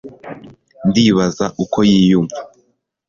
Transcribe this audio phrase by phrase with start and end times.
[0.87, 2.37] ndibaza uko yiyumva